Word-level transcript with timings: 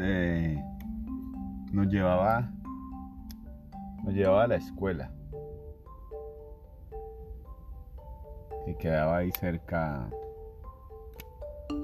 eh, 0.00 0.62
nos 1.72 1.86
llevaba 1.88 2.50
nos 4.04 4.14
llevaba 4.14 4.44
a 4.44 4.46
la 4.46 4.56
escuela 4.56 5.10
que 8.64 8.76
quedaba 8.76 9.18
ahí 9.18 9.30
cerca 9.32 10.08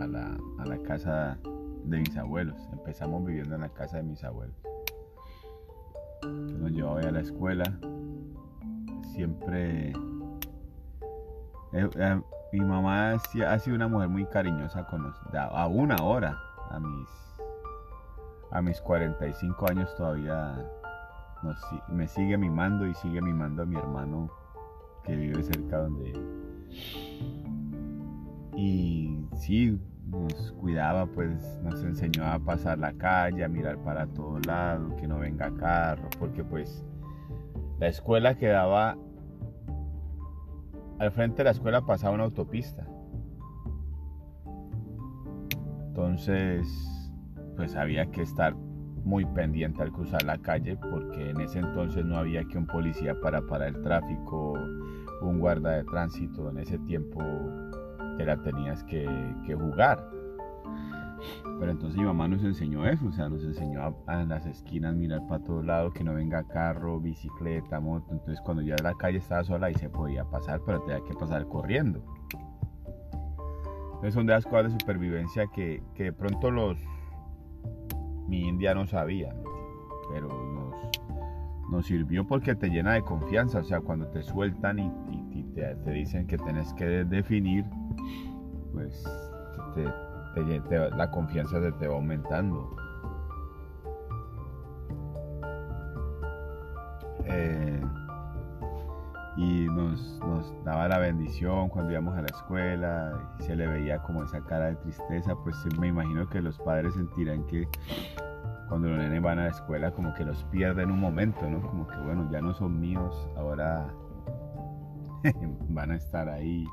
a 0.01 0.07
la, 0.07 0.37
a 0.59 0.67
la 0.67 0.79
casa 0.83 1.39
de 1.85 1.99
mis 1.99 2.17
abuelos. 2.17 2.57
Empezamos 2.73 3.25
viviendo 3.25 3.55
en 3.55 3.61
la 3.63 3.69
casa 3.69 3.99
de 3.99 4.03
mis 4.05 4.23
abuelos. 4.25 4.57
Nos 6.25 6.71
llevaba 6.73 7.01
a 7.01 7.11
la 7.11 7.21
escuela. 7.21 7.65
Siempre... 9.15 9.93
Eh, 11.73 11.89
eh, 11.97 12.23
mi 12.53 12.61
mamá 12.61 13.13
ha 13.13 13.59
sido 13.59 13.77
una 13.77 13.89
mujer 13.89 14.09
muy 14.09 14.27
cariñosa 14.27 14.85
con 14.87 15.05
nosotros. 15.05 15.35
Aún 15.53 15.91
ahora, 15.91 16.37
a 16.71 16.79
mis, 16.79 17.09
a 18.53 18.61
mis 18.61 18.81
45 18.81 19.71
años 19.71 19.95
todavía 19.97 20.55
me 21.89 22.07
sigue 22.07 22.37
mimando 22.37 22.87
y 22.87 22.95
sigue 22.95 23.21
mimando 23.21 23.63
a 23.63 23.67
mi 23.67 23.77
hermano 23.77 24.31
que 25.05 25.17
vive 25.17 25.43
cerca 25.43 25.79
donde... 25.79 26.13
Y 28.55 29.27
sí, 29.35 29.81
nos 30.07 30.53
cuidaba, 30.53 31.07
pues 31.07 31.59
nos 31.63 31.83
enseñó 31.83 32.27
a 32.27 32.39
pasar 32.39 32.79
la 32.79 32.93
calle, 32.93 33.43
a 33.43 33.49
mirar 33.49 33.79
para 33.79 34.07
todo 34.07 34.39
lado, 34.41 34.95
que 34.97 35.09
no 35.09 35.19
venga 35.19 35.51
carro, 35.57 36.09
porque 36.19 36.45
pues 36.45 36.85
la 37.79 37.89
escuela 37.89 38.37
quedaba, 38.37 38.97
al 40.99 41.11
frente 41.11 41.39
de 41.39 41.45
la 41.45 41.51
escuela 41.51 41.87
pasaba 41.87 42.15
una 42.15 42.25
autopista. 42.25 42.87
Entonces, 45.89 47.02
pues 47.57 47.77
había 47.77 48.07
que 48.11 48.23
estar 48.23 48.55
muy 49.05 49.25
pendiente 49.25 49.83
al 49.83 49.93
cruzar 49.93 50.23
la 50.23 50.39
calle 50.39 50.77
porque 50.77 51.31
en 51.31 51.41
ese 51.41 51.59
entonces 51.59 52.05
no 52.05 52.17
había 52.17 52.45
que 52.45 52.59
un 52.59 52.67
policía 52.67 53.19
para 53.21 53.43
parar 53.43 53.69
el 53.69 53.83
tráfico, 53.83 54.55
un 55.21 55.39
guarda 55.39 55.73
de 55.73 55.85
tránsito, 55.85 56.51
en 56.51 56.59
ese 56.59 56.79
tiempo 56.81 57.21
te 58.17 58.25
la 58.25 58.37
tenías 58.39 58.83
que, 58.85 59.07
jugar. 59.55 60.09
Pero 61.61 61.71
entonces 61.71 61.97
mi 61.97 62.05
mamá 62.05 62.27
nos 62.27 62.43
enseñó 62.43 62.87
eso, 62.87 63.07
o 63.07 63.13
sea, 63.13 63.29
nos 63.29 63.45
enseñó 63.45 63.95
a, 64.07 64.25
las 64.25 64.45
esquinas 64.47 64.95
mirar 64.95 65.25
para 65.29 65.45
todos 65.45 65.65
lados, 65.65 65.93
que 65.95 66.03
no 66.03 66.15
venga 66.15 66.43
carro, 66.45 67.01
bicicleta, 67.01 67.79
moto. 67.79 68.09
Entonces 68.11 68.41
cuando 68.45 68.63
ya 68.63 68.75
la 68.83 68.95
calle 68.95 69.19
estaba 69.19 69.45
sola 69.45 69.71
y 69.71 69.75
se 69.75 69.89
podía 69.89 70.25
pasar, 70.25 70.61
pero 70.67 70.81
tenía 70.81 71.03
que 71.05 71.15
pasar 71.15 71.47
corriendo. 71.47 72.03
Entonces 73.95 74.15
son 74.15 74.27
de 74.27 74.33
las 74.33 74.45
cosas 74.45 74.73
de 74.73 74.81
supervivencia 74.81 75.47
que, 75.47 75.81
que 75.95 76.05
de 76.05 76.13
pronto 76.13 76.51
los 76.51 76.77
mi 78.29 78.49
india 78.49 78.75
no 78.75 78.87
sabía, 78.87 79.35
pero 80.11 80.29
nos, 81.71 81.87
sirvió 81.87 82.27
porque 82.27 82.55
te 82.55 82.69
llena 82.69 82.93
de 82.93 83.03
confianza, 83.03 83.61
o 83.61 83.65
sea, 83.65 83.81
cuando 83.81 84.07
te 84.09 84.23
sueltan 84.23 84.79
y, 84.79 85.43
te, 85.55 85.75
dicen 85.91 86.27
que 86.27 86.39
tenés 86.39 86.73
que 86.75 86.85
definir, 87.05 87.65
pues 88.73 89.05
la 90.97 91.11
confianza 91.11 91.61
se 91.61 91.73
te 91.73 91.89
va 91.89 91.95
aumentando. 91.95 92.71
Nos, 99.73 100.21
daba 100.65 100.89
la 100.89 100.99
bendición 100.99 101.69
cuando 101.69 101.93
íbamos 101.93 102.17
a 102.17 102.23
la 102.23 102.29
escuela 102.29 103.37
y 103.39 103.43
se 103.43 103.57
le 103.57 103.67
veía 103.67 103.99
como 104.03 104.23
esa 104.23 104.41
cara 104.45 104.67
de 104.67 104.77
tristeza, 104.77 105.35
pues 105.37 105.57
me 105.79 105.89
imagino 105.89 106.29
que 106.29 106.41
los 106.41 106.59
padres 106.59 106.95
sentirán 106.95 107.47
que 107.47 107.69
cuando 108.69 108.89
los 108.89 108.99
nenes 108.99 109.23
van 109.23 109.39
a 109.39 109.45
la 109.45 109.51
escuela 109.51 109.91
como 109.93 110.15
que 110.15 110.25
los 110.25 110.45
pierden 110.45 110.91
un 110.91 111.01
momento, 111.01 111.49
¿no? 111.49 111.61
Como 111.61 111.87
que 111.87 111.97
bueno, 111.99 112.29
ya 112.31 112.41
no 112.41 112.55
son 112.55 112.81
míos, 112.81 113.29
ahora 113.37 113.93
van 115.69 115.91
a 115.91 115.97
estar 115.97 116.29
ahí. 116.29 116.65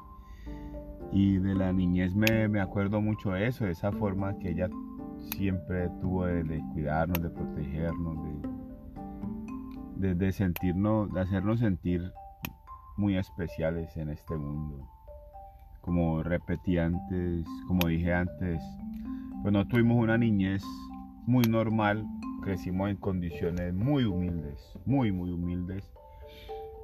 Y 1.11 1.37
de 1.39 1.55
la 1.55 1.73
niñez 1.73 2.15
me, 2.15 2.47
me 2.47 2.61
acuerdo 2.61 3.01
mucho 3.01 3.31
de 3.31 3.47
eso, 3.47 3.65
de 3.65 3.71
esa 3.71 3.91
forma 3.91 4.37
que 4.37 4.51
ella 4.51 4.69
siempre 5.35 5.89
tuvo 6.01 6.25
de, 6.25 6.61
cuidarnos, 6.73 7.21
de 7.21 7.29
protegernos, 7.29 8.17
de, 9.95 10.15
de, 10.15 10.31
sentirnos, 10.31 11.11
de 11.13 11.21
hacernos 11.21 11.59
sentir 11.59 12.11
muy 12.99 13.17
especiales 13.17 13.95
en 13.95 14.09
este 14.09 14.35
mundo. 14.35 14.85
Como 15.81 16.21
repetí 16.21 16.77
antes, 16.77 17.45
como 17.67 17.87
dije 17.87 18.13
antes, 18.13 18.61
pues 19.41 19.53
no 19.53 19.65
tuvimos 19.65 19.97
una 19.97 20.17
niñez 20.17 20.63
muy 21.25 21.45
normal, 21.45 22.05
crecimos 22.43 22.89
en 22.89 22.97
condiciones 22.97 23.73
muy 23.73 24.03
humildes, 24.03 24.77
muy, 24.85 25.13
muy 25.13 25.31
humildes. 25.31 25.89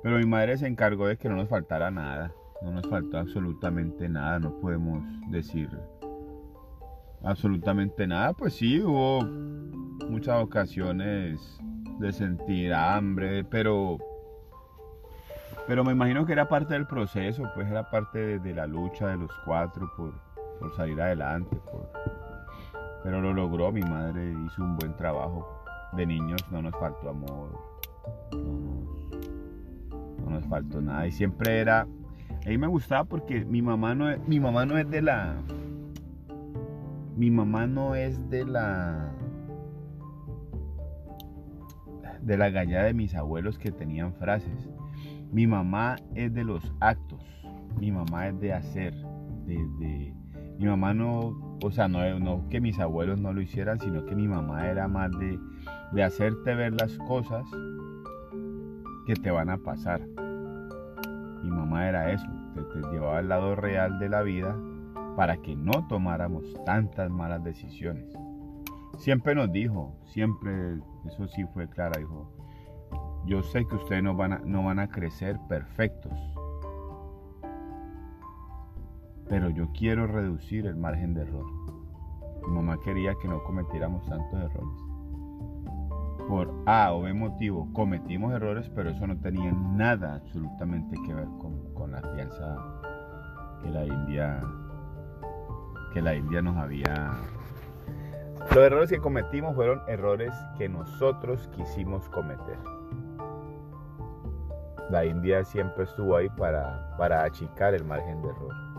Pero 0.03 0.17
mi 0.17 0.25
madre 0.25 0.57
se 0.57 0.67
encargó 0.67 1.07
de 1.07 1.17
que 1.17 1.27
no 1.27 1.35
nos 1.35 1.49
faltara 1.49 1.91
nada, 1.91 2.31
no 2.61 2.71
nos 2.71 2.87
faltó 2.87 3.17
absolutamente 3.17 4.07
nada, 4.07 4.39
no 4.39 4.57
podemos 4.61 5.03
decir 5.29 5.69
absolutamente 7.23 8.07
nada. 8.07 8.31
Pues 8.31 8.53
sí, 8.53 8.79
hubo 8.79 9.21
muchas 10.09 10.41
ocasiones 10.41 11.59
de 11.99 12.13
sentir 12.13 12.73
hambre, 12.73 13.43
pero 13.43 13.97
pero 15.67 15.83
me 15.83 15.93
imagino 15.93 16.25
que 16.25 16.33
era 16.33 16.47
parte 16.47 16.73
del 16.73 16.85
proceso, 16.85 17.43
pues 17.55 17.67
era 17.67 17.89
parte 17.89 18.39
de, 18.39 18.53
la 18.53 18.67
lucha 18.67 19.07
de 19.07 19.17
los 19.17 19.31
cuatro 19.45 19.91
por, 19.97 20.13
salir 20.75 21.01
adelante. 21.01 21.57
Pero 23.03 23.21
lo 23.21 23.33
logró, 23.33 23.71
mi 23.71 23.81
madre 23.81 24.31
hizo 24.45 24.63
un 24.63 24.77
buen 24.77 24.95
trabajo. 24.95 25.63
De 25.93 26.05
niños 26.05 26.41
no 26.51 26.61
nos 26.61 26.73
faltó 26.73 27.09
amor, 27.09 27.49
no 30.19 30.29
nos, 30.29 30.45
faltó 30.45 30.81
nada. 30.81 31.07
Y 31.07 31.11
siempre 31.11 31.59
era, 31.59 31.81
a 31.81 32.49
mí 32.49 32.57
me 32.57 32.67
gustaba 32.67 33.05
porque 33.05 33.45
mi 33.45 33.61
mamá 33.61 33.95
no 33.95 34.09
es, 34.09 34.19
mi 34.27 34.39
mamá 34.39 34.65
no 34.65 34.77
es 34.77 34.89
de 34.89 35.01
la, 35.01 35.35
mi 37.15 37.31
mamá 37.31 37.65
no 37.65 37.95
es 37.95 38.29
de 38.29 38.45
la, 38.45 39.09
de 42.21 42.37
la 42.37 42.49
gallada 42.49 42.85
de 42.85 42.93
mis 42.93 43.15
abuelos 43.15 43.57
que 43.57 43.71
tenían 43.71 44.13
frases 44.13 44.69
mi 45.35 45.47
mamá 45.47 45.97
es 46.13 46.33
de 46.33 46.45
los 46.45 46.63
actos, 46.79 47.19
mi 47.77 47.91
mamá 47.91 48.29
es 48.29 48.39
de 48.39 48.53
hacer, 48.53 48.93
mi 49.45 50.65
mamá 50.65 50.93
no, 50.93 51.57
o 51.61 51.71
sea, 51.71 51.89
no, 51.89 52.17
no, 52.21 52.47
que 52.47 52.61
mis 52.61 52.79
abuelos 52.79 53.19
no 53.19 53.33
lo 53.33 53.41
hicieran, 53.41 53.77
sino 53.81 54.05
que 54.05 54.15
mi 54.15 54.29
mamá 54.29 54.69
era 54.69 54.87
más 54.87 55.11
de, 55.11 55.37
de 55.91 56.03
hacerte 56.03 56.55
ver 56.55 56.79
las 56.79 56.97
cosas 56.99 57.45
que 59.05 59.13
te 59.15 59.29
van 59.29 59.49
a 59.49 59.57
pasar. 59.57 60.07
Mi 61.43 61.49
mamá 61.49 61.89
era 61.89 62.13
eso, 62.13 62.27
te, 62.53 62.61
te 62.61 62.87
llevaba 62.93 63.17
al 63.17 63.27
lado 63.27 63.55
real 63.57 63.99
de 63.99 64.07
la 64.07 64.21
vida 64.21 64.57
para 65.17 65.35
que 65.35 65.53
no 65.57 65.85
tomáramos 65.89 66.45
tantas 66.65 67.11
malas 67.11 67.43
decisiones. 67.43 68.05
Siempre 68.99 69.35
nos 69.35 69.51
dijo, 69.51 69.97
siempre, 70.05 70.79
eso 71.05 71.27
sí 71.27 71.43
fue 71.53 71.67
clara, 71.67 71.99
dijo, 71.99 72.31
yo 73.25 73.41
sé 73.41 73.65
que 73.65 73.75
ustedes 73.75 74.03
no 74.03 74.15
van 74.15 74.33
a, 74.33 74.39
no 74.39 74.63
van 74.63 74.79
a 74.79 74.89
crecer 74.89 75.39
perfectos, 75.49 76.13
pero 79.27 79.49
yo 79.49 79.67
quiero 79.73 80.05
reducir 80.05 80.67
el 80.67 80.75
margen 80.75 81.13
de 81.13 81.21
error. 81.21 81.45
Mi 82.47 82.53
mamá 82.53 82.77
quería 82.83 83.15
que 83.19 83.27
no 83.27 83.43
cometiéramos 83.43 84.05
tantos 84.05 84.39
errores. 84.39 84.85
Por 86.27 86.53
A 86.65 86.93
o 86.93 87.01
B 87.01 87.13
motivo 87.13 87.71
cometimos 87.73 88.33
errores, 88.33 88.69
pero 88.75 88.89
eso 88.89 89.07
no 89.07 89.17
tenía 89.17 89.51
nada 89.51 90.15
absolutamente 90.15 90.95
que 91.05 91.13
ver 91.13 91.27
con, 91.39 91.73
con 91.73 91.91
la 91.91 92.01
fianza 92.01 92.57
que 93.61 93.69
la 93.69 93.85
India 93.85 94.41
que 95.93 96.01
la 96.01 96.13
India 96.13 96.41
nos 96.41 96.57
había 96.57 97.13
los 98.49 98.57
errores 98.57 98.89
que 98.89 98.99
cometimos 98.99 99.55
fueron 99.55 99.81
errores 99.87 100.33
que 100.57 100.67
nosotros 100.67 101.49
quisimos 101.55 102.07
cometer 102.09 102.57
la 104.89 105.05
India 105.05 105.43
siempre 105.43 105.83
estuvo 105.85 106.15
ahí 106.15 106.29
para, 106.29 106.95
para 106.97 107.23
achicar 107.23 107.73
el 107.73 107.83
margen 107.83 108.21
de 108.21 108.29
error. 108.29 108.74